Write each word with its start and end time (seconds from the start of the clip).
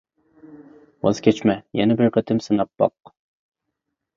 ۋاز 1.07 1.21
كەچمە، 1.27 1.55
يەنە 1.81 1.99
بىر 2.01 2.09
قېتىم 2.17 2.41
سىناق 2.47 2.73
باق. 2.85 3.15